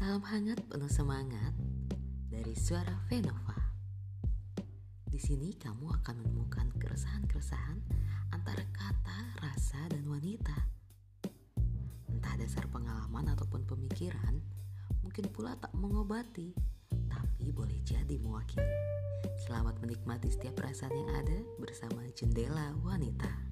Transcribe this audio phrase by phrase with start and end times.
[0.00, 1.52] Salam hangat penuh semangat
[2.32, 3.52] dari suara Venova.
[5.04, 7.84] Di sini kamu akan menemukan keresahan-keresahan
[8.32, 10.56] antara kata, rasa, dan wanita.
[12.08, 14.40] Entah dasar pengalaman ataupun pemikiran,
[15.04, 16.56] mungkin pula tak mengobati,
[17.12, 18.72] tapi boleh jadi mewakili.
[19.44, 23.49] Selamat menikmati setiap perasaan yang ada bersama Jendela Wanita.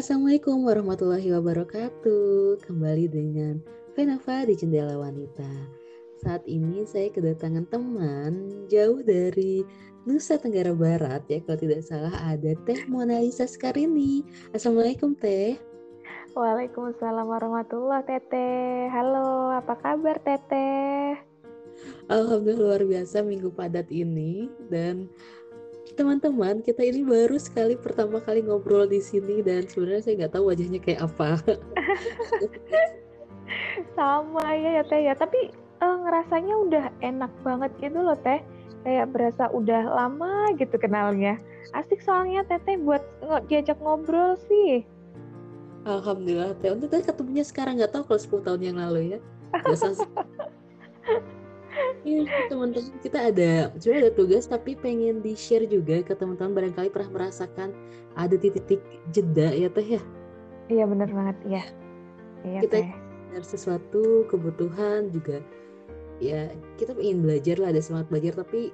[0.00, 2.64] Assalamualaikum warahmatullahi wabarakatuh.
[2.64, 3.60] Kembali dengan
[3.92, 5.44] Venava di Jendela Wanita.
[6.24, 9.60] Saat ini saya kedatangan teman jauh dari
[10.08, 14.24] Nusa Tenggara Barat ya kalau tidak salah ada Teh Mona Lisa Skarini.
[14.56, 15.60] Assalamualaikum Teh.
[16.32, 18.88] Waalaikumsalam warahmatullahi Teteh.
[18.88, 21.20] Halo, apa kabar Teteh?
[22.08, 25.12] Alhamdulillah luar biasa minggu padat ini dan
[26.00, 30.48] teman-teman kita ini baru sekali pertama kali ngobrol di sini dan sebenarnya saya nggak tahu
[30.48, 31.36] wajahnya kayak apa.
[34.00, 35.52] Sama ya ya teh ya tapi
[35.84, 38.40] uh, ngerasanya udah enak banget gitu loh teh
[38.80, 41.36] kayak berasa udah lama gitu kenalnya
[41.76, 43.04] asik soalnya teteh buat
[43.52, 44.80] diajak ngobrol sih.
[45.84, 49.18] Alhamdulillah teh untuk teh ketemunya sekarang nggak tahu kalau 10 tahun yang lalu ya.
[49.52, 49.92] Biasa
[52.00, 56.88] Iya teman-teman kita ada sebenarnya ada tugas tapi pengen di share juga ke teman-teman barangkali
[56.88, 57.76] pernah merasakan
[58.16, 58.80] ada titik-titik
[59.12, 60.02] jeda ya teh ya.
[60.72, 61.64] Iya benar banget ya.
[62.46, 62.88] Iya kita teh.
[63.44, 65.44] sesuatu kebutuhan juga
[66.20, 66.48] ya
[66.80, 68.72] kita ingin belajar lah ada semangat belajar tapi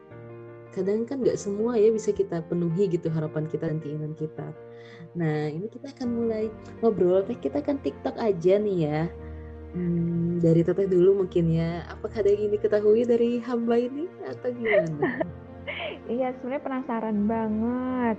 [0.71, 4.55] kadang kan nggak semua ya bisa kita penuhi gitu harapan kita dan keinginan kita.
[5.17, 6.53] Nah ini kita akan mulai
[6.84, 9.01] ngobrol teh kita kan TikTok aja nih ya
[9.77, 11.85] Hmm, dari teteh dulu mungkin ya.
[11.93, 15.21] Apakah ada yang ingin diketahui dari hamba ini atau gimana?
[16.17, 18.17] iya, sebenarnya penasaran banget.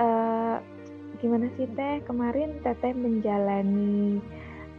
[0.00, 0.56] Uh,
[1.20, 4.24] gimana sih teh kemarin teteh menjalani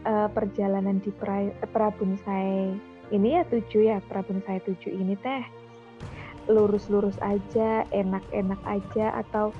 [0.02, 2.74] uh, perjalanan di pra, Prabunsai
[3.14, 5.46] ini ya tujuh ya Prabunsai tujuh ini teh
[6.50, 9.54] lurus-lurus aja, enak-enak aja atau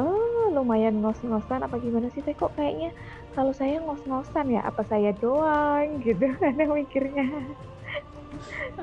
[0.00, 2.96] oh lumayan ngos-ngosan apa gimana sih teh kok kayaknya
[3.32, 7.26] kalau saya ngos-ngosan ya apa saya doang gitu ada mikirnya.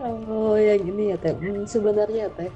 [0.01, 1.33] Oh yang ini ya teh.
[1.37, 2.49] Hmm, sebenarnya teh.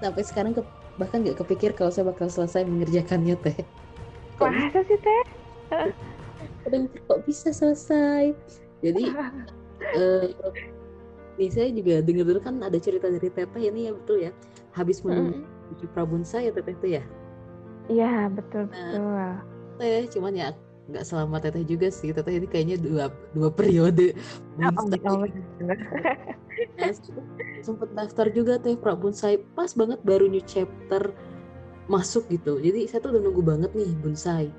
[0.00, 0.62] Sampai sekarang ke,
[0.96, 3.58] bahkan nggak kepikir kalau saya bakal selesai mengerjakannya teh.
[4.40, 5.22] Kok masa sih teh.
[6.64, 8.32] Kadang kok bisa selesai?
[8.80, 9.04] Jadi
[9.96, 10.26] uh,
[11.38, 14.32] nih saya juga dengar dulu kan ada cerita dari teteh ini ya betul ya.
[14.72, 15.92] Habis menuju mm.
[15.92, 17.02] Prabunsa ya teteh itu ya?
[17.88, 20.48] Iya betul nah, betul teteh cuman ya
[20.88, 22.10] nggak selama teteh juga sih.
[22.10, 23.04] Teteh ini kayaknya dua
[23.36, 24.16] dua periode.
[24.58, 25.26] Oh, oh,
[27.62, 31.14] sempet daftar juga teh Bonsai pas banget baru new chapter
[31.86, 32.58] masuk gitu.
[32.58, 34.50] Jadi saya tuh udah nunggu banget nih bonsai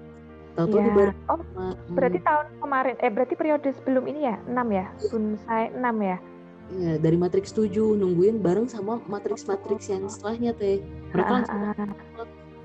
[0.58, 0.92] tahu-tahu ya.
[0.92, 1.40] baru oh
[1.94, 2.28] berarti hmm.
[2.28, 4.36] tahun kemarin eh berarti periode sebelum ini ya?
[4.50, 4.86] Enam ya?
[5.08, 6.18] Bonsai enam ya?
[6.70, 10.86] Ya, dari Matrix 7 nungguin bareng sama Matrix-Matrix yang setelahnya teh.
[11.18, 11.88] Mereka ah, ah.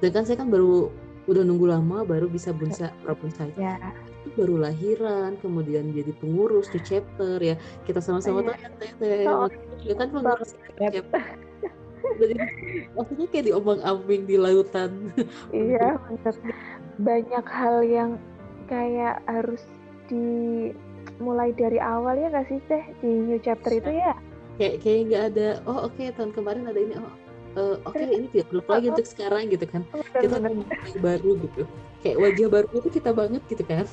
[0.04, 0.92] dan kan saya kan baru
[1.24, 3.52] udah nunggu lama baru bisa bunsa Rapunzel.
[3.56, 3.80] Ya.
[4.24, 7.56] itu baru lahiran kemudian jadi pengurus di chapter ya.
[7.84, 9.48] Kita sama-sama tanya oh,
[9.84, 11.22] ya kan pengurus chapter.
[12.20, 12.34] Jadi
[12.92, 15.12] maksudnya kayak diombang-ambing di lautan.
[15.52, 16.34] Iya benar
[17.00, 18.10] banyak hal yang
[18.70, 19.60] kayak harus
[20.06, 22.84] dimulai dari awal ya nggak sih teh?
[23.00, 24.12] Di new chapter itu ya?
[24.60, 27.23] Kayak kayak nggak ada oh oke okay, tahun kemarin ada ini oh
[27.56, 29.82] uh, oke okay, ini tidak perlu lagi untuk sekarang gitu kan.
[29.90, 31.62] Bener, kita baru gitu.
[32.04, 33.86] Kayak wajah baru itu kita banget gitu kan.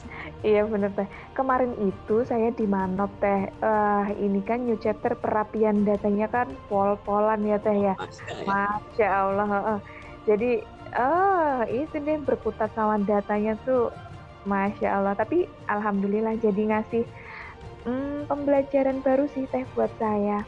[0.44, 1.08] Iya bener teh.
[1.38, 3.48] Kemarin itu saya di Manop teh.
[3.64, 7.94] Uh, ini kan new chapter perapian datanya kan pol-polan ya teh ya?
[7.96, 9.80] Masya, Masya Allah uh,
[10.28, 10.62] jadi
[10.92, 13.94] ah uh, itu deh berputar sama datanya tuh.
[14.44, 15.14] Masya Allah.
[15.16, 17.06] Tapi Alhamdulillah jadi ngasih
[17.86, 20.44] hmm, pembelajaran baru sih teh buat saya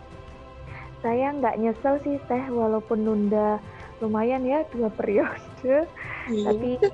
[1.03, 2.43] saya nggak nyesel sih teh.
[2.47, 3.59] Walaupun nunda
[3.99, 5.85] lumayan ya dua periode.
[6.23, 6.43] Hmm.
[6.47, 6.79] tapi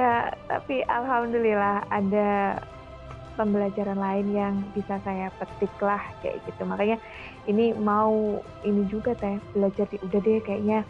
[0.00, 2.56] ya tapi alhamdulillah ada
[3.40, 6.64] pembelajaran lain yang bisa saya petik lah kayak gitu.
[6.64, 6.96] Makanya
[7.46, 10.80] ini mau ini juga teh belajar di udah deh kayaknya.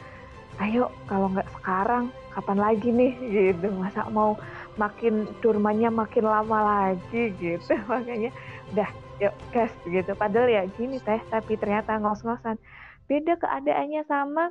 [0.61, 3.13] Ayo kalau nggak sekarang kapan lagi nih?
[3.55, 3.67] Gitu.
[3.75, 4.39] Masa mau
[4.79, 7.75] makin durmanya makin lama lagi gitu.
[7.91, 8.31] Makanya
[8.75, 8.91] udah
[9.21, 10.17] yuk gas gitu.
[10.17, 12.57] Padahal ya gini teh tapi ternyata ngos-ngosan.
[13.05, 14.51] Beda keadaannya sama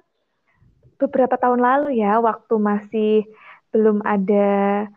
[1.00, 3.24] beberapa tahun lalu ya waktu masih
[3.72, 4.88] belum ada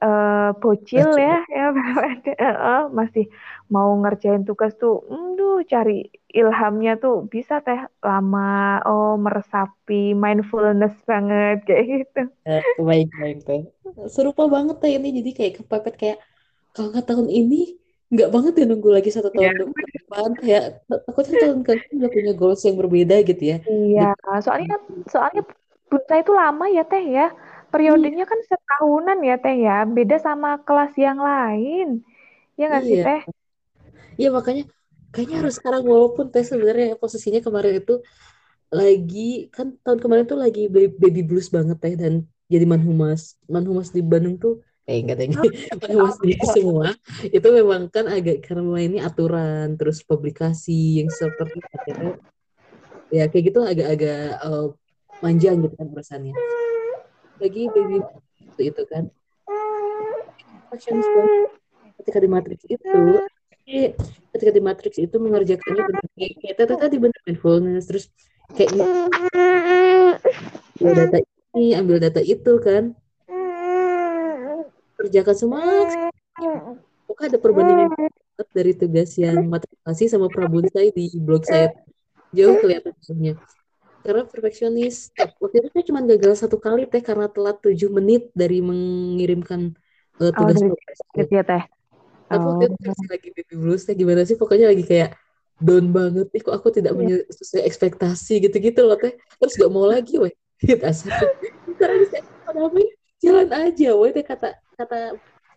[0.00, 3.28] uh, bocil ya ya uh, masih
[3.68, 5.04] mau ngerjain tugas tuh
[5.36, 12.22] duh cari ilhamnya tuh bisa teh lama oh meresapi mindfulness banget kayak gitu.
[12.48, 13.62] Uh, baik baik teh.
[14.10, 16.18] Serupa banget teh ini jadi kayak kepepet kayak
[16.74, 19.92] kalau nggak tahun ini nggak banget ya nunggu lagi satu tahun yeah.
[19.96, 20.28] depan.
[20.40, 23.58] Kayak takutnya tahun ke udah punya goals yang berbeda gitu ya.
[23.64, 24.12] Iya
[24.42, 24.76] soalnya
[25.08, 25.42] soalnya
[25.94, 27.30] Bunta itu lama ya teh ya.
[27.70, 29.86] Periodenya kan setahunan ya teh ya.
[29.86, 32.02] Beda sama kelas yang lain.
[32.58, 33.04] Ya nggak sih iya.
[33.04, 33.20] teh?
[34.14, 34.64] Iya makanya
[35.14, 38.02] kayaknya harus sekarang walaupun teh sebenarnya posisinya kemarin itu
[38.74, 43.38] lagi kan tahun kemarin tuh lagi baby blues banget teh dan jadi manhumas.
[43.46, 45.28] Manhumas di Bandung tuh eh enggak deh
[45.80, 46.92] manhumas di semua.
[47.24, 52.20] Itu memang kan agak karena ini aturan terus publikasi yang seperti itu
[53.08, 54.74] ya kayak gitu agak-agak uh,
[55.24, 56.34] manjang gitu kan urusannya.
[57.40, 58.04] Lagi baby
[58.44, 59.08] itu, itu kan.
[61.94, 63.22] Ketika di matrix itu
[64.34, 68.04] ketika di matrix itu mengerjakannya benar kayak tata tadi benar mindfulness terus
[68.52, 68.76] kayak
[70.76, 71.18] ambil data
[71.56, 72.92] ini ambil data itu kan
[75.04, 75.60] kerjakan semua
[77.04, 77.92] kok ada perbandingan
[78.50, 81.70] dari tugas yang matrikulasi sama prabunsai di blog saya?
[82.34, 83.38] Jauh kelihatan sebenarnya
[84.04, 85.08] karena perfeksionis.
[85.16, 89.72] Waktu itu saya cuma gagal satu kali teh karena telat tujuh menit dari mengirimkan
[90.20, 90.76] uh, tugas oh,
[91.16, 91.64] gitu ya teh?
[92.28, 93.96] Tapi waktu itu masih lagi baby blues teh.
[93.96, 94.36] Gimana sih?
[94.36, 95.16] Pokoknya lagi kayak
[95.56, 96.28] down banget.
[96.36, 97.24] Ih kok aku tidak yeah.
[97.32, 99.16] sesuai ekspektasi gitu-gitu loh teh.
[99.40, 100.36] Terus gak mau lagi weh.
[100.60, 101.10] Gitu asal
[101.74, 102.10] terus
[102.46, 102.80] apa
[103.18, 104.98] jalan aja weh teh kata kata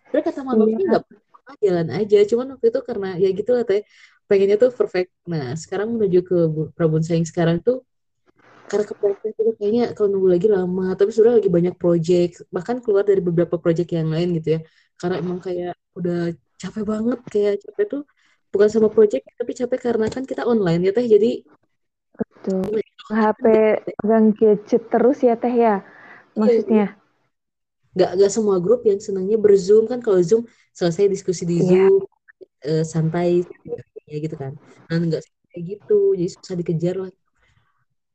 [0.08, 0.78] dia kata yeah.
[0.88, 3.82] nggak apa jalan aja cuman waktu itu karena ya gitu lah teh.
[4.28, 5.08] Pengennya tuh perfect.
[5.24, 6.36] Nah sekarang menuju ke
[6.76, 7.84] Prabun Sayang sekarang tuh
[8.68, 13.00] karena kepepet itu kayaknya kalau nunggu lagi lama tapi sudah lagi banyak project bahkan keluar
[13.00, 14.60] dari beberapa project yang lain gitu ya.
[15.00, 18.02] Karena emang kayak udah capek banget kayak capek tuh
[18.52, 21.08] bukan sama project tapi capek karena kan kita online ya teh.
[21.08, 21.30] Jadi
[22.12, 22.84] betul.
[23.08, 23.44] HP
[23.88, 25.80] pegang gadget terus ya teh ya
[26.36, 27.00] maksudnya
[27.98, 29.90] nggak nggak semua grup yang senangnya berzoom.
[29.90, 31.66] Kan kalau zoom selesai diskusi di yeah.
[31.66, 32.06] zoom
[32.70, 33.42] uh, santai
[34.06, 34.54] ya gitu kan.
[34.86, 36.14] Nah nggak kayak gitu.
[36.14, 37.10] Jadi susah dikejar lah.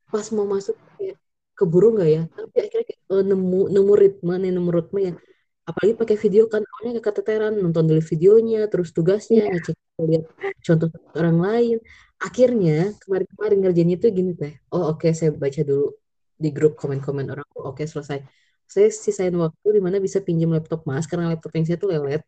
[0.07, 1.19] Pas mau masuk kayak
[1.59, 2.23] keburu nggak ya?
[2.31, 5.17] Tapi akhirnya kayak, uh, nemu nemu ritme nih nemu ritme yang
[5.63, 7.53] apalagi pakai video kan awalnya keteteran.
[7.59, 9.51] Nonton dulu videonya terus tugasnya yeah.
[9.51, 9.75] ngecek
[10.07, 10.23] lihat
[10.63, 10.89] contoh
[11.19, 11.77] orang lain.
[12.23, 14.55] Akhirnya kemarin-kemarin ngerjainnya itu gini teh.
[14.71, 15.91] Oh oke okay, saya baca dulu
[16.39, 17.47] di grup komen-komen orang.
[17.59, 18.23] Oh, oke okay, selesai
[18.73, 22.21] saya sisain waktu di mana bisa pinjam laptop mas karena laptop yang saya tuh lelet.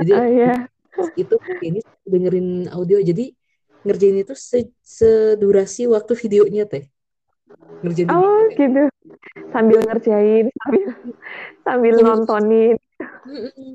[0.00, 0.58] Jadi uh, yeah.
[1.14, 3.36] itu ini dengerin audio jadi
[3.84, 6.88] ngerjain itu se sedurasi waktu videonya teh.
[7.84, 8.82] Ngerjain oh gitu, gitu.
[9.52, 10.88] sambil ngerjain sambil
[11.64, 12.76] sambil nontonin.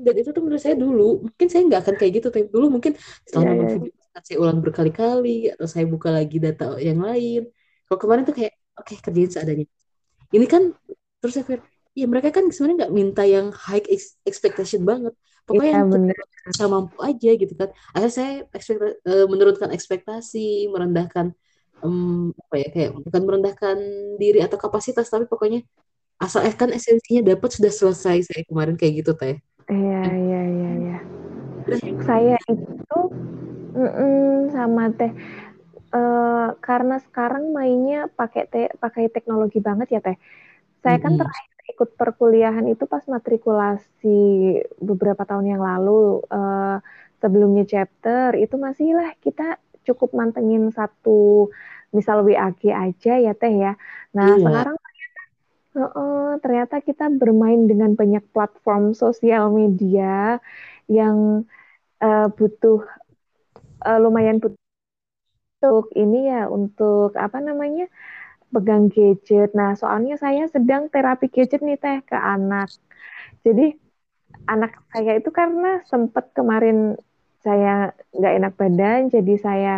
[0.02, 2.98] Dan itu tuh menurut saya dulu mungkin saya nggak akan kayak gitu tapi dulu mungkin
[3.22, 7.52] setelah yeah, nonton video saya ulang berkali-kali atau saya buka lagi data yang lain.
[7.84, 9.66] Kalau kemarin tuh kayak oke okay, kerjain seadanya.
[10.32, 10.72] Ini kan
[11.20, 11.60] terus saya pikir
[11.96, 13.80] ya mereka kan sebenarnya nggak minta yang high
[14.28, 15.16] expectation banget.
[15.48, 16.12] Pokoknya yeah, yang
[16.44, 17.72] bisa mampu aja gitu kan.
[17.96, 21.32] Akhirnya saya expect, uh, menurunkan ekspektasi merendahkan
[21.80, 23.76] um, apa ya kayak bukan merendahkan
[24.20, 25.64] diri atau kapasitas tapi pokoknya
[26.20, 29.40] asal eh kan esensinya dapat sudah selesai saya kemarin kayak gitu teh.
[29.72, 30.98] Iya iya iya iya.
[32.04, 33.00] Saya itu
[33.72, 35.12] mm -mm, sama teh.
[35.96, 40.16] Uh, karena sekarang mainnya pakai te pakai teknologi banget ya teh.
[40.82, 41.04] Saya mm -hmm.
[41.04, 44.20] kan terakhir ikut perkuliahan itu pas matrikulasi
[44.78, 46.78] beberapa tahun yang lalu uh,
[47.18, 51.50] sebelumnya chapter itu masih lah kita cukup mantengin satu
[51.90, 53.72] misal WAG aja ya teh ya.
[54.14, 54.42] Nah iya.
[54.42, 55.22] sekarang ternyata,
[55.78, 60.38] uh, ternyata kita bermain dengan banyak platform sosial media
[60.86, 61.46] yang
[62.02, 62.82] uh, butuh
[63.82, 64.58] uh, lumayan butuh
[65.56, 67.88] untuk ini ya untuk apa namanya
[68.52, 69.50] pegang gadget.
[69.58, 72.70] Nah soalnya saya sedang terapi gadget nih teh ke anak.
[73.46, 73.74] Jadi
[74.46, 76.98] anak saya itu karena sempat kemarin
[77.42, 79.74] saya nggak enak badan, jadi saya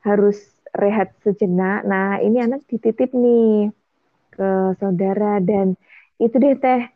[0.00, 0.38] harus
[0.72, 1.84] rehat sejenak.
[1.84, 3.68] Nah, ini anak dititip nih
[4.32, 4.50] ke
[4.80, 5.76] saudara dan
[6.16, 6.88] itu deh teh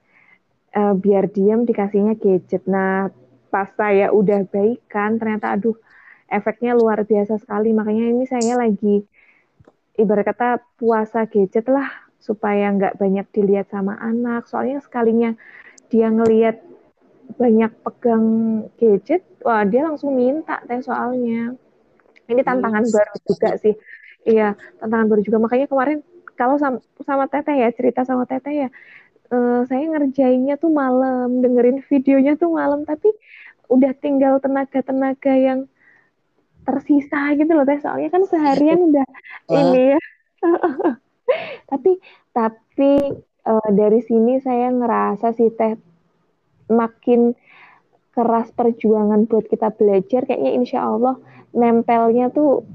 [0.72, 2.64] uh, biar diam dikasihnya gadget.
[2.64, 3.12] Nah,
[3.52, 5.76] pas saya udah baikan ternyata aduh
[6.32, 7.76] efeknya luar biasa sekali.
[7.76, 9.04] Makanya ini saya lagi
[9.96, 11.88] ibarat kata puasa gadget lah
[12.20, 14.48] supaya nggak banyak dilihat sama anak.
[14.48, 15.36] Soalnya sekalinya
[15.92, 16.60] dia ngelihat
[17.36, 18.26] banyak pegang
[18.78, 21.58] gadget, wah dia langsung minta teh soalnya.
[22.26, 22.94] Ini tantangan yes.
[22.94, 23.74] baru juga sih.
[24.26, 25.38] Iya, tantangan baru juga.
[25.38, 25.98] Makanya kemarin
[26.34, 28.68] kalau sama, sama Teteh ya, cerita sama Teteh ya,
[29.30, 33.10] uh, saya ngerjainnya tuh malam, dengerin videonya tuh malam, tapi
[33.66, 35.60] udah tinggal tenaga-tenaga yang
[36.66, 37.78] tersisa gitu loh teh.
[37.78, 39.06] Soalnya kan seharian udah
[39.48, 39.58] Wah.
[39.70, 39.94] ini.
[39.94, 40.00] Ya.
[41.70, 41.98] tapi
[42.34, 42.92] tapi
[43.46, 45.78] uh, dari sini saya ngerasa sih teh
[46.66, 47.32] makin
[48.10, 50.26] keras perjuangan buat kita belajar.
[50.26, 51.14] Kayaknya insya Allah
[51.54, 52.66] nempelnya tuh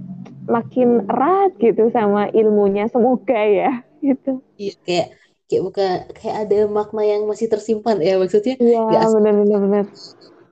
[0.48, 2.88] makin erat gitu sama ilmunya.
[2.88, 4.40] Semoga ya gitu.
[4.56, 5.08] Iya kayak
[5.52, 8.16] kayak buka kayak ada makna yang masih tersimpan ya.
[8.16, 9.86] Maksudnya iya benar benar benar.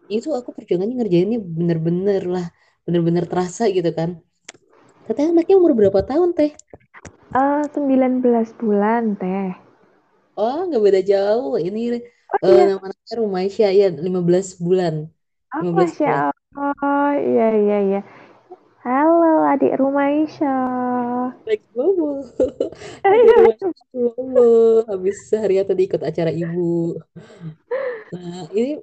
[0.09, 2.47] Itu aku perjuangannya ngerjainnya bener-bener lah
[2.89, 4.17] bener-bener terasa gitu kan
[5.05, 6.51] katanya anaknya umur berapa tahun teh
[7.37, 8.25] uh, 19
[8.57, 9.53] bulan teh
[10.33, 12.63] oh nggak beda jauh ini oh, uh, iya.
[12.73, 15.05] nama anaknya Rumaisya ya 15 bulan
[15.53, 16.37] oh, 15 Masya bulan.
[16.57, 18.01] Oh iya iya iya
[18.79, 20.55] Halo adik Rumaisya.
[21.43, 22.23] Lagi bobo.
[23.91, 24.47] bobo.
[24.87, 26.95] Habis seharian tadi ikut acara ibu.
[28.15, 28.79] Nah ini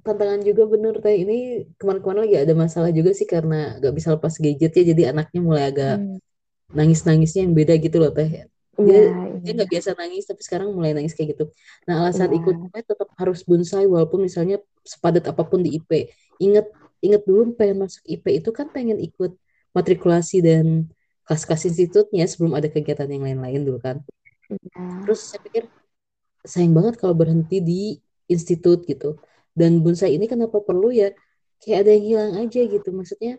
[0.00, 1.20] tantangan juga bener teh.
[1.20, 4.84] Ini kemarin-kemarin lagi ada masalah juga sih karena gak bisa lepas gadget ya.
[4.96, 6.18] Jadi anaknya mulai agak hmm.
[6.72, 8.48] nangis-nangisnya yang beda gitu loh teh.
[8.72, 11.52] Dia ya, dia nggak biasa nangis tapi sekarang mulai nangis kayak gitu.
[11.84, 12.40] Nah alasan ya.
[12.40, 16.08] ikut tetap harus bonsai walaupun misalnya sepadat apa pun di IP.
[16.40, 16.72] Ingat
[17.04, 19.36] inget dulu pengen masuk IP itu kan pengen ikut
[19.76, 20.88] matrikulasi dan
[21.28, 24.00] kelas-kelas institutnya sebelum ada kegiatan yang lain-lain dulu kan.
[24.48, 25.04] Ya.
[25.04, 25.68] Terus saya pikir
[26.42, 27.82] sayang banget kalau berhenti di
[28.26, 29.20] institut gitu.
[29.52, 31.12] Dan bonsai ini kenapa perlu ya?
[31.62, 32.88] Kayak ada yang hilang aja gitu.
[32.90, 33.32] Maksudnya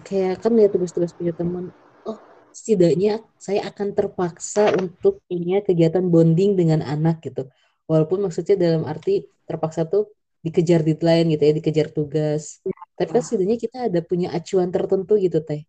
[0.00, 1.70] kayak kan lihat tugas-tugas punya teman.
[2.08, 2.18] Oh,
[2.50, 7.46] setidaknya saya akan terpaksa untuk punya kegiatan bonding dengan anak gitu.
[7.84, 10.08] Walaupun maksudnya dalam arti terpaksa tuh
[10.42, 12.64] dikejar deadline gitu ya, dikejar tugas.
[12.96, 15.68] Tapi kan setidaknya kita ada punya acuan tertentu gitu teh,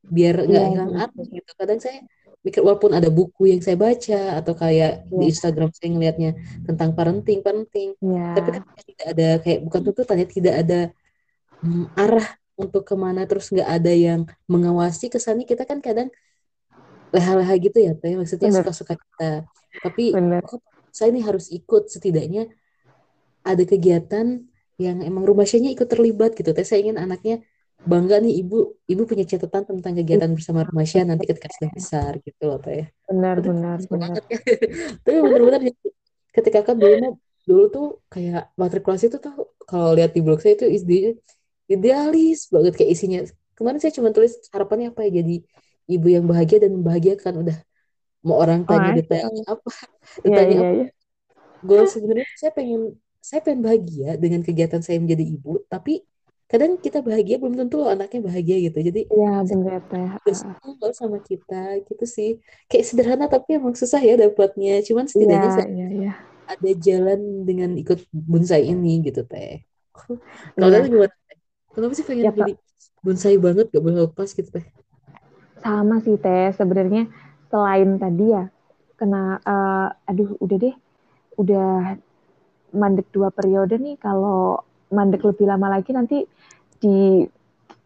[0.00, 0.72] biar nggak yeah.
[0.72, 1.50] hilang arti gitu.
[1.58, 2.00] Kadang saya
[2.44, 5.16] mikir walaupun ada buku yang saya baca atau kayak yeah.
[5.16, 6.30] di Instagram saya ngelihatnya
[6.68, 8.36] tentang parenting, parenting, yeah.
[8.36, 10.80] tapi kan tidak ada kayak bukan tuntutan ya, tidak ada
[11.64, 12.28] hmm, arah
[12.60, 13.24] untuk ke mana.
[13.24, 15.48] Terus nggak ada yang mengawasi kesannya.
[15.48, 16.12] Kita kan kadang
[17.16, 18.12] leha-leha gitu ya teh.
[18.12, 19.48] Maksudnya suka-suka kita.
[19.80, 20.60] Tapi oh,
[20.92, 22.52] saya ini harus ikut setidaknya
[23.40, 24.44] ada kegiatan
[24.76, 26.52] yang emang rumah ikut terlibat gitu.
[26.52, 26.66] Teh.
[26.66, 27.40] Saya ingin anaknya
[27.84, 32.42] bangga nih ibu ibu punya catatan tentang kegiatan bersama rumah nanti ketika sudah besar gitu
[32.48, 32.88] loh teh.
[33.08, 34.20] Benar benar benar.
[34.24, 34.38] Ya.
[35.04, 35.60] Tapi benar-benar
[36.34, 40.66] ketika kan dulu dulu tuh kayak matrikulasi itu tuh kalau lihat di blog saya itu
[40.66, 41.20] ide
[41.68, 43.20] idealis banget kayak isinya.
[43.54, 45.44] Kemarin saya cuma tulis harapannya apa ya jadi
[45.86, 47.58] ibu yang bahagia dan membahagiakan udah
[48.24, 50.86] mau orang tanya oh, detailnya apa iya, ditanya ya, ya, ya.
[50.88, 51.04] apa
[51.64, 52.80] gue sebenarnya saya pengen
[53.24, 56.04] saya pengen bahagia dengan kegiatan saya menjadi ibu, tapi
[56.44, 58.78] kadang kita bahagia belum tentu loh anaknya bahagia gitu.
[58.84, 60.08] Jadi ya benar teh.
[60.92, 62.38] sama kita gitu sih.
[62.68, 64.84] Kayak sederhana tapi emang susah ya dapatnya.
[64.84, 66.12] Cuman setidaknya ya, saya ya, ya.
[66.44, 69.64] ada jalan dengan ikut bonsai ini gitu teh.
[70.60, 70.84] Kalau ya.
[70.84, 71.14] gimana?
[71.74, 72.52] Kenapa sih pengen ya, jadi
[73.02, 74.66] bonsai banget gak boleh lepas gitu teh?
[75.64, 76.52] Sama sih teh.
[76.54, 77.08] Sebenarnya
[77.48, 78.50] selain tadi ya
[78.94, 80.74] kena uh, aduh udah deh
[81.34, 81.98] udah
[82.74, 86.18] mandek dua periode nih kalau mandek lebih lama lagi nanti
[86.80, 87.24] di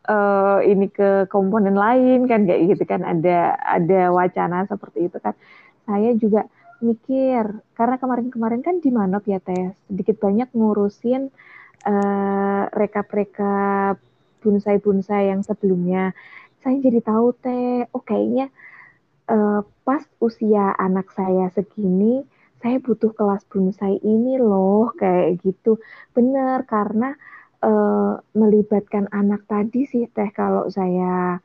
[0.08, 3.04] uh, ini ke komponen lain kan kayak gitu kan.
[3.04, 5.36] Ada ada wacana seperti itu kan.
[5.84, 7.42] Saya juga mikir
[7.74, 11.30] karena kemarin-kemarin kan di Manop ya teh sedikit banyak ngurusin
[11.86, 13.98] uh, rekap-rekap
[14.42, 16.14] bonsai-bonsai yang sebelumnya.
[16.62, 18.50] Saya jadi tahu teh oh kayaknya
[19.30, 22.22] uh, pas usia anak saya segini
[22.62, 25.78] saya butuh kelas bonsai ini loh kayak gitu.
[26.16, 27.14] Benar karena
[27.62, 31.38] uh, melibatkan anak tadi sih teh kalau saya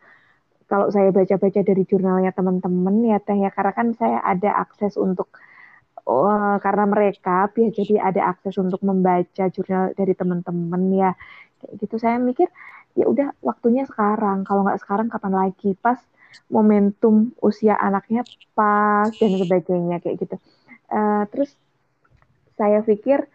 [0.66, 3.50] kalau saya baca-baca dari jurnalnya teman-teman ya teh ya.
[3.54, 5.30] Karena kan saya ada akses untuk
[6.10, 11.12] uh, karena mereka ya jadi ada akses untuk membaca jurnal dari teman-teman ya.
[11.62, 12.50] Kayak gitu saya mikir
[12.98, 14.46] ya udah waktunya sekarang.
[14.48, 15.78] Kalau nggak sekarang kapan lagi?
[15.78, 16.00] Pas
[16.50, 18.26] momentum usia anaknya
[18.58, 20.36] pas dan sebagainya kayak gitu
[20.94, 21.50] Uh, terus
[22.54, 23.26] saya pikir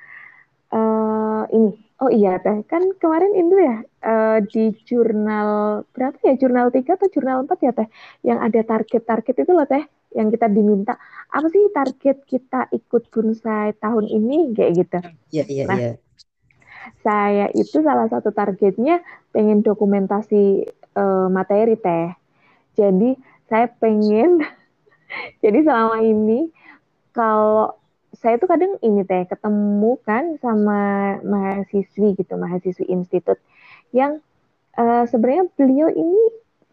[0.71, 6.71] uh, ini, oh iya teh, kan kemarin itu ya uh, di jurnal berapa ya jurnal
[6.71, 7.91] tiga atau jurnal empat ya teh,
[8.23, 9.83] yang ada target-target itu loh teh,
[10.15, 10.95] yang kita diminta
[11.35, 14.99] apa sih target kita ikut bonsai tahun ini kayak gitu.
[15.35, 15.93] Iya iya nah, iya.
[17.05, 20.65] Saya itu salah satu targetnya pengen dokumentasi
[20.97, 22.15] uh, materi teh.
[22.79, 23.19] Jadi
[23.51, 24.41] saya pengen
[25.43, 26.49] jadi selama ini
[27.19, 27.75] kalau
[28.15, 33.43] saya tuh kadang ini teh ketemu kan sama mahasiswi gitu, mahasiswi institut
[33.91, 34.23] yang
[34.79, 36.23] uh, sebenarnya beliau ini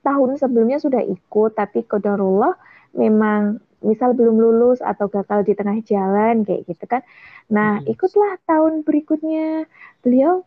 [0.05, 2.53] tahun sebelumnya sudah ikut, tapi kodarullah
[2.93, 7.01] memang misal belum lulus atau gagal di tengah jalan kayak gitu kan.
[7.49, 7.89] Nah, hmm.
[7.89, 9.65] ikutlah tahun berikutnya.
[10.05, 10.45] Beliau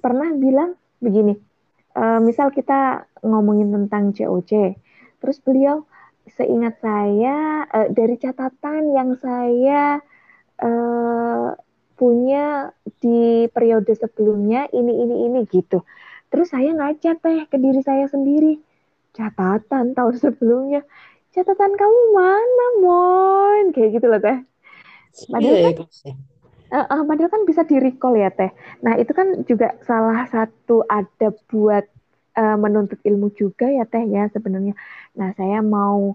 [0.00, 1.36] pernah bilang begini,
[1.96, 4.76] uh, misal kita ngomongin tentang COC,
[5.20, 5.84] terus beliau
[6.36, 10.02] seingat saya uh, dari catatan yang saya
[10.60, 11.54] uh,
[11.98, 12.70] punya
[13.02, 15.82] di periode sebelumnya ini ini ini gitu.
[16.30, 18.62] Terus saya ngaca teh ke diri saya sendiri
[19.16, 20.86] catatan tahun sebelumnya
[21.34, 23.64] catatan kamu mana mon?
[23.74, 24.38] Kayak gitu loh teh.
[25.32, 25.76] Padahal iya, kan
[26.70, 28.54] uh, uh, padahal kan bisa di recall ya teh.
[28.84, 31.84] Nah itu kan juga salah satu adab buat
[32.38, 34.78] uh, menuntut ilmu juga ya teh ya sebenarnya
[35.18, 36.14] nah saya mau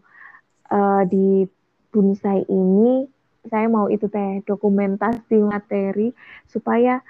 [0.72, 1.44] uh, di
[1.92, 3.04] bunsai ini
[3.52, 6.16] saya mau itu teh dokumentasi materi
[6.48, 7.04] supaya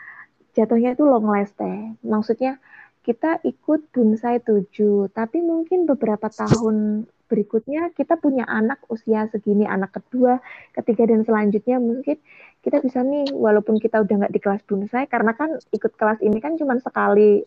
[0.57, 2.57] jatuhnya itu long last teh maksudnya
[3.03, 9.91] kita ikut bonsai 7, tapi mungkin beberapa tahun berikutnya kita punya anak usia segini, anak
[9.99, 10.39] kedua,
[10.71, 12.15] ketiga, dan selanjutnya mungkin
[12.63, 16.39] kita bisa nih, walaupun kita udah nggak di kelas bonsai, karena kan ikut kelas ini
[16.39, 17.43] kan cuma sekali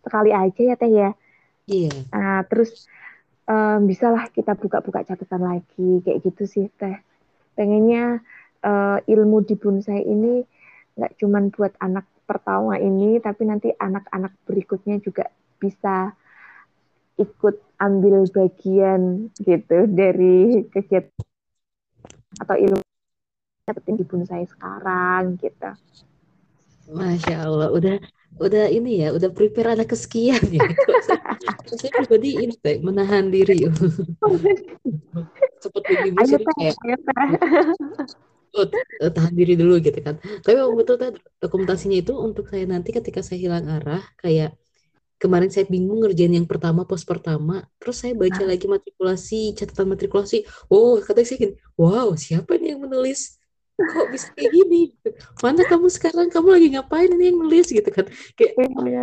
[0.00, 1.10] sekali aja ya Teh ya.
[1.68, 1.92] Iya.
[2.08, 2.88] Nah, terus
[3.48, 7.00] um, bisalah kita buka-buka catatan lagi, kayak gitu sih Teh.
[7.54, 8.20] Pengennya
[8.64, 10.42] uh, ilmu di bonsai ini
[10.94, 15.28] nggak cuma buat anak pertama ini, tapi nanti anak-anak berikutnya juga
[15.60, 16.12] bisa
[17.14, 21.14] ikut ambil bagian gitu dari kegiatan
[22.42, 22.82] atau ilmu
[23.64, 25.70] dapetin di saya sekarang gitu.
[26.90, 27.96] Masya Allah, udah
[28.40, 30.64] udah ini ya, udah prepare anak kesekian ya.
[31.74, 33.66] saya pribadi ini teh menahan diri.
[35.64, 36.76] Seperti ibu kayak
[38.54, 42.94] oh, tahan diri dulu gitu kan tapi waktu betul tadi dokumentasinya itu untuk saya nanti
[42.94, 44.54] ketika saya hilang arah kayak
[45.18, 48.54] kemarin saya bingung ngerjain yang pertama pos pertama terus saya baca nah.
[48.54, 53.38] lagi matrikulasi catatan matrikulasi oh katanya saya gini wow siapa nih yang menulis
[53.74, 54.94] kok bisa kayak gini
[55.42, 58.06] mana kamu sekarang kamu lagi ngapain ini yang nulis gitu kan
[58.38, 59.02] kayak iya,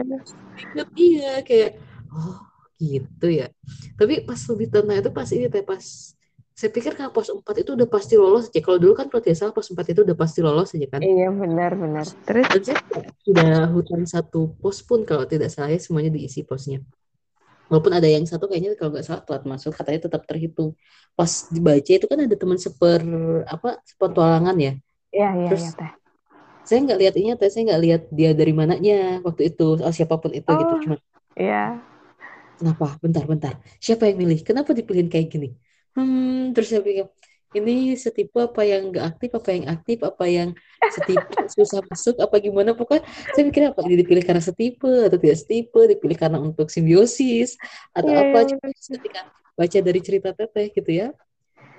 [0.63, 1.69] inget iya kayak
[2.11, 2.39] oh
[2.79, 3.47] gitu ya
[3.99, 5.83] tapi pas lebih tenang itu pas ini teh pas
[6.51, 8.61] saya pikir kalau pos 4 itu udah pasti lolos aja.
[8.61, 11.01] Kalau dulu kan kalau tidak salah pos 4 itu udah pasti lolos aja kan.
[11.01, 12.05] Iya benar benar.
[12.27, 12.45] Terus
[13.25, 16.85] sudah hutan satu pos pun kalau tidak salah ya semuanya diisi posnya.
[17.71, 20.69] Walaupun ada yang satu kayaknya kalau nggak salah telat masuk katanya tetap terhitung.
[21.17, 23.01] Pas dibaca itu kan ada teman seper
[23.47, 24.71] apa sepetualangan ya.
[25.15, 25.91] Iya iya Terus, ya, teh.
[26.67, 28.93] Saya nggak lihat ini, teh saya nggak lihat dia dari mananya
[29.25, 30.51] waktu itu, oh, siapa pun itu gitu.
[30.51, 30.95] oh, gitu cuma.
[31.39, 31.63] Iya.
[32.59, 32.85] Kenapa?
[33.03, 33.53] Bentar bentar.
[33.85, 34.39] Siapa yang milih?
[34.47, 35.49] Kenapa dipilihin kayak gini?
[35.95, 37.05] hmm terus saya pikir
[37.51, 40.49] ini setipe apa yang nggak aktif apa yang aktif apa yang
[40.87, 42.71] setipe susah masuk apa gimana?
[42.71, 43.03] Pokoknya
[43.35, 47.59] saya pikir apa ini dipilih karena setipe atau tidak setipe dipilih karena untuk simbiosis
[47.91, 48.37] atau yeah, apa?
[48.47, 48.49] yeah.
[48.55, 49.21] Cuma ketika
[49.55, 51.07] baca dari cerita teteh gitu ya.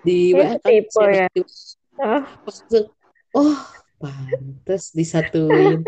[0.02, 0.72] Di WA kan
[1.14, 1.26] ya.
[3.32, 3.56] oh.
[4.02, 5.87] Pantas disatuin.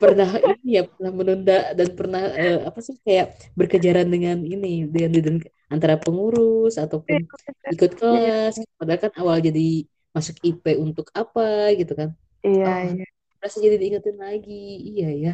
[0.00, 5.10] Pernah ini ya pernah menunda dan pernah uh, apa sih kayak berkejaran dengan ini dengan,
[5.14, 5.36] dengan
[5.72, 8.54] antara pengurus ataupun iya, ikut kelas.
[8.76, 12.12] Padahal kan awal jadi masuk IP untuk apa gitu kan.
[12.44, 13.06] Iya oh, iya.
[13.40, 14.64] rasa jadi diingetin lagi.
[14.92, 15.32] Iya ya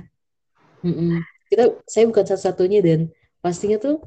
[0.86, 1.18] Mm-mm.
[1.50, 3.00] kita saya bukan satu-satunya dan.
[3.38, 4.02] Pastinya tuh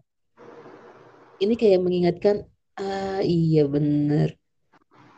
[1.39, 2.48] ini kayak mengingatkan
[2.80, 4.36] ah iya bener.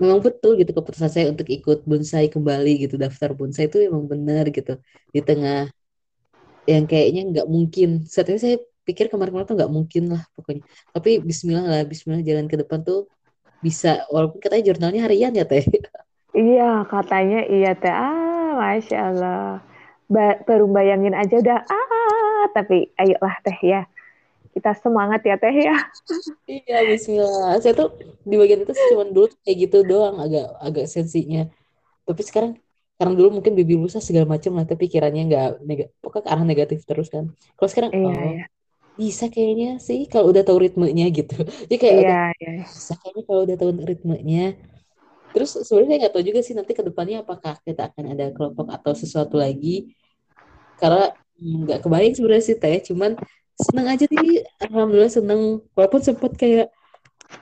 [0.02, 4.50] Memang betul gitu keputusan saya untuk ikut bonsai kembali gitu daftar bonsai itu memang benar
[4.50, 4.78] gitu.
[5.14, 5.70] Di tengah
[6.70, 7.90] yang kayaknya nggak mungkin.
[8.08, 10.64] Saat ini saya pikir kemarin-kemarin tuh nggak mungkin lah pokoknya.
[10.92, 13.08] Tapi Bismillah lah Bismillah jalan ke depan tuh
[13.64, 14.04] bisa.
[14.12, 15.64] Walaupun katanya jurnalnya harian ya teh?
[16.36, 17.94] Iya katanya iya teh.
[17.94, 19.64] Ah masya Allah.
[20.12, 23.82] Ba baru bayangin aja udah ah tapi ayolah teh ya.
[24.54, 25.76] Kita semangat ya teh ya.
[26.46, 27.58] Iya Bismillah.
[27.64, 27.96] Saya tuh
[28.28, 31.48] di bagian itu cuma dulu kayak gitu doang agak agak sensinya.
[32.04, 32.52] Tapi sekarang
[33.00, 36.46] karena dulu mungkin bibi lusa segala macam lah tapi pikirannya nggak neg pokoknya ke arah
[36.46, 37.34] negatif terus kan.
[37.58, 38.14] Kalau sekarang iya, oh.
[38.14, 38.46] iya.
[38.94, 41.42] Bisa kayaknya sih kalau udah tahu ritmenya gitu.
[41.66, 42.52] Jadi kayak iya, iya.
[42.62, 44.46] bisa kayaknya kalau udah tahu ritmenya.
[45.34, 48.94] Terus sebenarnya nggak tahu juga sih nanti ke depannya apakah kita akan ada kelompok atau
[48.94, 49.98] sesuatu lagi.
[50.78, 51.10] Karena
[51.42, 52.78] nggak kebayang sebenarnya sih teh.
[52.86, 53.18] Cuman
[53.58, 54.46] seneng aja sih.
[54.62, 55.42] Alhamdulillah seneng.
[55.74, 56.70] Walaupun sempat kayak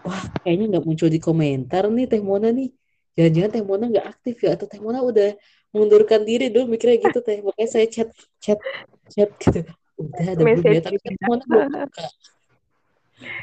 [0.08, 2.72] wah kayaknya nggak muncul di komentar nih Teh Mona nih.
[3.20, 5.36] Jangan-jangan Teh Mona nggak aktif ya atau Teh Mona udah
[5.76, 6.48] mengundurkan diri.
[6.48, 7.44] Dulu mikirnya gitu Teh.
[7.44, 8.08] Makanya saya chat
[8.40, 8.60] chat
[9.12, 9.68] chat gitu
[10.10, 12.06] udah ada ya tapi Mona belum buka?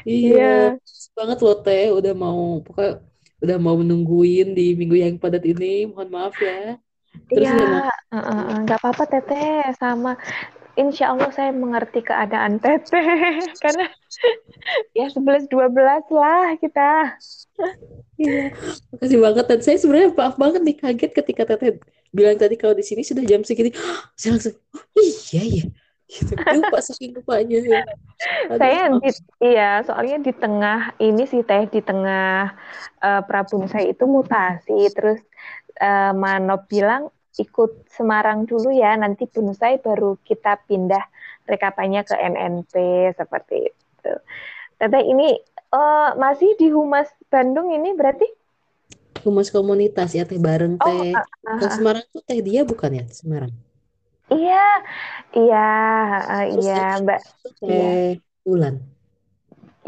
[0.03, 1.15] Iya yeah.
[1.15, 1.87] banget loh Teh.
[1.95, 2.99] Udah mau pokoknya
[3.39, 5.87] udah mau menungguin di minggu yang padat ini.
[5.87, 6.75] Mohon maaf ya.
[7.29, 7.89] Terus Iya,
[8.65, 10.17] nggak apa-apa Teteh, sama.
[10.79, 13.85] Insya Allah saya mengerti keadaan Teteh karena
[14.97, 17.19] ya 11 12 lah kita.
[18.15, 18.55] Iya,
[18.95, 19.45] makasih banget.
[19.49, 23.23] Dan saya sebenarnya maaf banget nih kaget ketika Teteh bilang tadi kalau di sini sudah
[23.27, 23.75] jam segini.
[24.19, 25.65] saya langsung, oh iya ya.
[26.09, 26.33] Gitu.
[26.33, 26.81] Lupa
[27.13, 27.81] lupanya ya.
[28.59, 29.09] saya di,
[29.45, 32.49] iya, soalnya di tengah ini sih Teh, di tengah
[33.05, 34.89] uh, Prabu saya itu mutasi.
[34.89, 35.21] Terus
[35.77, 41.05] uh, Manop bilang ikut Semarang dulu ya, nanti saya baru kita pindah
[41.45, 42.73] rekapannya ke NNP
[43.13, 44.13] seperti itu.
[44.81, 45.37] Teteh ini
[45.71, 48.25] uh, masih di Humas Bandung ini berarti?
[49.21, 51.13] Humas komunitas ya teh bareng teh.
[51.13, 51.21] Oh,
[51.53, 53.53] uh, uh, Semarang tuh teh dia bukan ya Semarang?
[54.29, 54.65] Iya,
[55.33, 55.69] iya,
[56.25, 57.21] uh, iya Mbak.
[57.65, 57.89] Iya.
[58.45, 58.75] Bulan.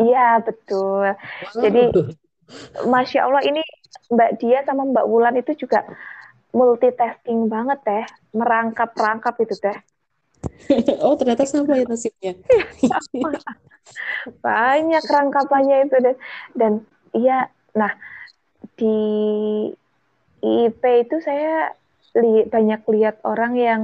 [0.02, 1.14] Iya betul.
[1.14, 1.62] Wow.
[1.62, 1.84] Jadi
[2.90, 3.62] Masya Allah ini
[4.12, 5.86] Mbak Dia sama Mbak Wulan itu juga
[6.52, 9.78] multitasking banget teh, merangkap-rangkap itu teh.
[11.06, 12.34] oh ternyata sama ya nasibnya.
[14.46, 16.16] Banyak rangkapannya itu dan
[16.58, 16.72] dan
[17.14, 17.94] iya nah
[18.78, 18.98] di
[20.42, 21.72] IP itu saya
[22.18, 23.82] li, banyak lihat orang yang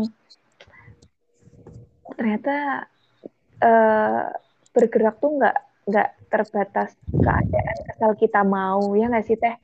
[2.16, 2.88] ternyata
[3.64, 4.32] uh,
[4.72, 9.56] bergerak tuh nggak nggak terbatas keadaan asal kita mau ya nggak sih teh?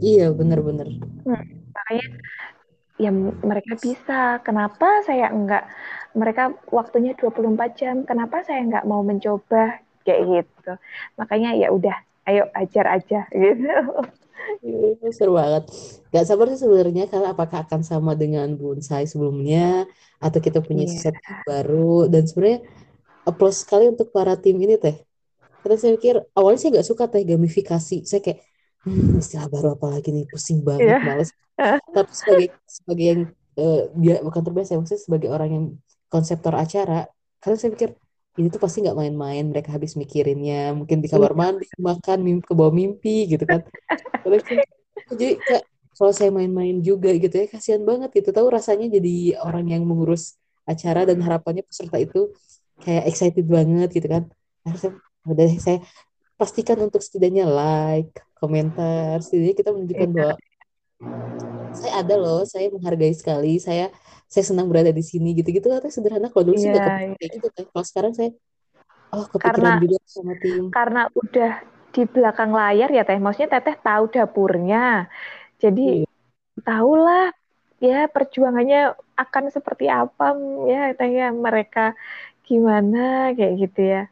[0.00, 0.88] Iya benar-benar.
[1.24, 2.06] Hmm, makanya
[2.96, 3.10] ya
[3.44, 4.40] mereka bisa.
[4.44, 5.64] Kenapa saya enggak?
[6.16, 7.96] Mereka waktunya 24 jam.
[8.08, 10.72] Kenapa saya enggak mau mencoba kayak gitu?
[11.20, 11.96] Makanya ya udah,
[12.28, 13.76] ayo ajar aja gitu.
[14.62, 15.68] Iya, seru banget.
[16.12, 19.84] Gak sabar sih sebenarnya karena apakah akan sama dengan bonsai sebelumnya
[20.22, 21.12] atau kita punya yeah.
[21.12, 22.64] set baru dan sebenarnya
[23.28, 24.96] applause sekali untuk para tim ini teh.
[25.60, 28.06] Karena saya pikir awalnya saya nggak suka teh gamifikasi.
[28.06, 28.40] Saya kayak
[28.86, 31.02] hmm, istilah baru apa lagi nih pusing banget yeah.
[31.02, 31.30] males
[31.90, 33.20] tapi sebagai sebagai yang
[33.56, 35.64] uh, dia bukan terbiasa maksudnya sebagai orang yang
[36.12, 37.08] konseptor acara
[37.40, 37.90] karena saya pikir
[38.36, 41.38] ini tuh pasti nggak main-main mereka habis mikirinnya mungkin di kamar iya.
[41.40, 43.64] mandi makan mimpi, ke bawah mimpi gitu kan
[45.12, 45.64] jadi kayak
[45.96, 50.36] kalau saya main-main juga gitu ya kasihan banget gitu tahu rasanya jadi orang yang mengurus
[50.68, 52.32] acara dan harapannya peserta itu
[52.84, 54.28] kayak excited banget gitu kan
[54.68, 54.92] harusnya
[55.24, 55.78] udah saya
[56.36, 60.16] pastikan untuk setidaknya like komentar setidaknya kita menunjukkan iya.
[60.20, 60.34] bahwa
[61.76, 63.92] saya ada loh, saya menghargai sekali, saya
[64.26, 67.18] saya senang berada di sini gitu-gitu kan sederhana kalau dulu yeah, sih nggak iya, kepikiran
[67.22, 67.34] yeah.
[67.38, 67.64] gitu kan.
[67.70, 68.30] Kalau sekarang saya
[69.14, 70.62] oh kepikiran karena, juga sama tim.
[70.74, 71.52] Karena udah
[71.94, 75.06] di belakang layar ya Teh, maksudnya Teteh tahu dapurnya.
[75.62, 76.60] Jadi yeah.
[76.60, 77.32] tahulah
[77.80, 80.36] ya perjuangannya akan seperti apa
[80.68, 81.94] ya Teh ya mereka
[82.44, 84.02] gimana kayak gitu ya.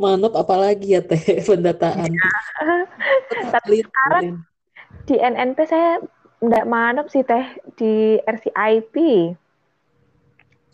[0.00, 2.08] Manop apalagi ya Teh pendataan.
[2.10, 2.30] Ya.
[3.52, 4.42] Tapi sekarang
[5.04, 6.00] di NNP saya
[6.44, 7.44] enggak manap sih teh
[7.80, 8.96] di RCIP.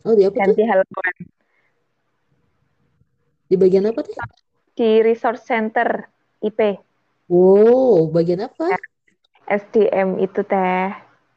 [0.04, 1.14] Oh, di apa Ganti halaman.
[3.46, 4.14] Di bagian apa teh?
[4.74, 6.06] Di Resource Center
[6.42, 6.78] IP.
[7.30, 8.74] Wow, bagian apa?
[9.46, 10.90] SDM itu teh.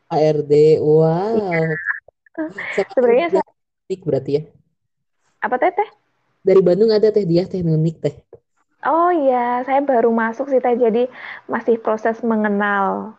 [0.10, 1.38] ARD, wow.
[1.38, 2.82] Ya.
[2.94, 3.46] Sebenarnya saya...
[4.06, 4.44] berarti ya?
[5.42, 5.90] Apa teh teh?
[6.44, 8.16] Dari Bandung ada teh dia teh unik teh.
[8.84, 11.08] Oh iya, saya baru masuk sih Teh, jadi
[11.48, 13.16] masih proses mengenal.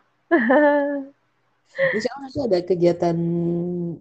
[1.94, 3.16] Insya Allah ada kegiatan,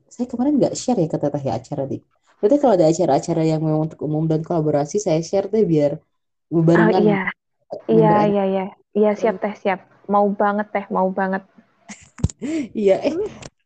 [0.06, 1.98] saya kemarin nggak share ya kata Teh ya acara di.
[2.38, 5.98] Berarti kalau ada acara-acara yang memang untuk umum dan kolaborasi, saya share deh biar
[6.52, 6.94] barengan.
[6.94, 7.24] Oh iya,
[7.90, 9.80] iya, iya, iya, iya siap Teh, siap.
[10.06, 11.44] Mau banget Teh, mau banget.
[12.76, 13.16] Iya, eh,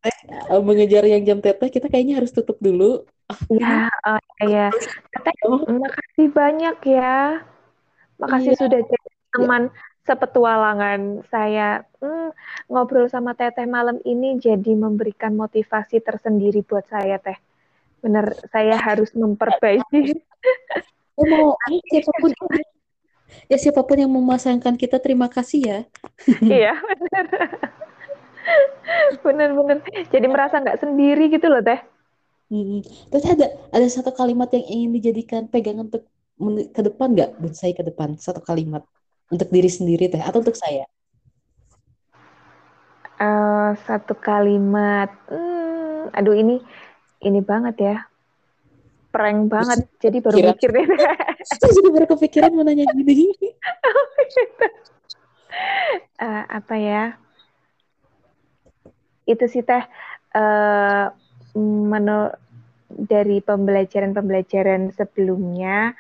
[0.06, 3.02] eh, mengejar yang jam teteh kita kayaknya harus tutup dulu.
[3.50, 4.70] Iya, uh, iya.
[5.10, 5.34] Teteh,
[5.66, 7.42] makasih banyak ya.
[8.22, 8.62] Makasih iya.
[8.62, 9.87] sudah jadi teman iya.
[10.08, 11.84] Sepetualangan saya.
[12.00, 12.32] Hmm,
[12.72, 17.36] ngobrol sama Teteh malam ini jadi memberikan motivasi tersendiri buat saya, Teh.
[18.00, 20.16] Bener, saya harus memperbaiki.
[21.20, 21.48] Oh, mau
[21.92, 22.32] siapa pun
[23.52, 25.80] ya siapa pun yang memasangkan kita terima kasih ya.
[26.64, 27.26] iya, benar.
[29.20, 29.78] Benar-benar.
[30.08, 31.84] Jadi merasa nggak sendiri gitu loh, Teh.
[32.48, 32.80] Hmm.
[33.12, 36.08] Terus ada ada satu kalimat yang ingin dijadikan pegangan untuk
[36.72, 38.86] ke depan nggak buat saya ke depan satu kalimat
[39.28, 40.88] untuk diri sendiri teh atau untuk saya?
[43.18, 46.62] Uh, satu kalimat hmm, aduh ini
[47.26, 47.98] ini banget ya.
[49.10, 50.86] Prank banget Terus, jadi baru mikir deh.
[51.64, 53.32] Jadi baru kepikiran mau nanya gini.
[56.20, 57.04] Uh, apa ya?
[59.26, 59.82] Itu sih teh
[60.36, 61.06] uh,
[61.58, 62.38] menurut
[62.88, 65.98] dari pembelajaran-pembelajaran sebelumnya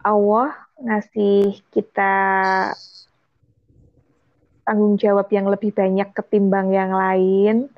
[0.00, 2.14] Allah ngasih kita
[4.62, 7.72] tanggung jawab yang lebih banyak ketimbang yang lain.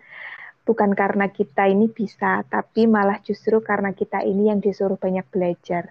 [0.66, 5.90] Bukan karena kita ini bisa tapi malah justru karena kita ini yang disuruh banyak belajar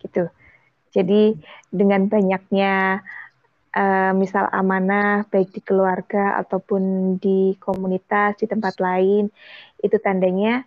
[0.00, 0.26] gitu.
[0.90, 1.38] Jadi
[1.70, 3.04] dengan banyaknya
[3.76, 9.30] uh, misal amanah baik di keluarga ataupun di komunitas di tempat lain
[9.78, 10.66] itu tandanya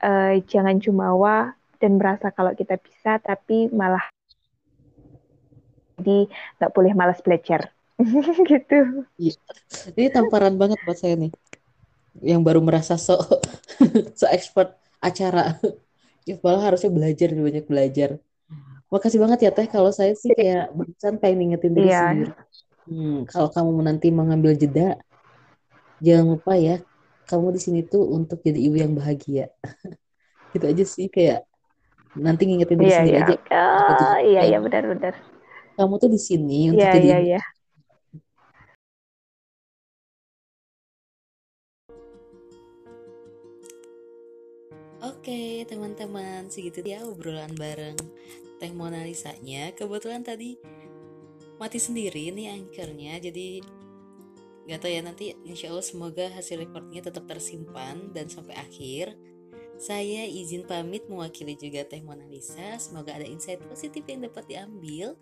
[0.00, 4.13] uh, jangan jumawa dan merasa kalau kita bisa tapi malah
[6.00, 6.28] jadi
[6.58, 7.70] nggak boleh malas belajar
[8.50, 9.06] gitu.
[9.18, 9.38] Iya.
[9.94, 11.32] Ini tamparan banget buat saya nih.
[12.22, 13.18] Yang baru merasa so
[14.18, 15.58] so expert acara.
[16.24, 18.10] Iqbal harusnya belajar banyak belajar.
[18.88, 22.08] Makasih banget ya Teh kalau saya sih kayak barusan pengen ngingetin diri yeah.
[22.10, 22.32] sendiri.
[22.84, 25.00] Hmm, kalau kamu nanti mengambil jeda,
[26.04, 26.80] jangan lupa ya,
[27.24, 29.50] kamu di sini tuh untuk jadi ibu yang bahagia.
[30.52, 31.42] gitu aja sih kayak
[32.14, 33.26] nanti ngingetin diri yeah, sendiri yeah.
[33.26, 33.36] aja.
[33.52, 35.33] Oh, iya iya benar-benar.
[35.74, 37.44] Kamu tuh di sini untuk yeah, jadi yeah, yeah.
[45.02, 47.98] Oke teman-teman segitu dia obrolan bareng
[48.62, 50.54] Teh Mona Lisa-nya Kebetulan tadi
[51.58, 53.58] mati sendiri nih anchornya Jadi
[54.70, 59.12] gak tau ya nanti insya Allah semoga hasil recordnya tetap tersimpan dan sampai akhir
[59.78, 62.78] saya izin pamit mewakili juga Teh Mona Lisa.
[62.78, 65.18] Semoga ada insight positif yang dapat diambil,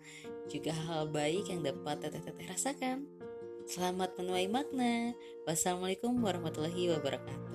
[0.49, 3.09] juga hal, baik yang dapat teteh-teteh rasakan.
[3.63, 5.15] Selamat menuai makna.
[5.47, 7.52] Wassalamualaikum warahmatullahi wabarakatuh.